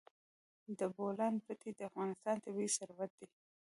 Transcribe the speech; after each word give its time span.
د 0.79 0.81
بولان 0.95 1.33
پټي 1.45 1.71
د 1.75 1.79
افغانستان 1.89 2.35
طبعي 2.45 2.67
ثروت 2.77 3.11
دی. 3.19 3.27